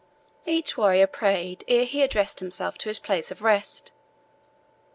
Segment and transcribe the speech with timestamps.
[0.47, 3.91] Each warrior prayed ere he addressed himself to his place of rest.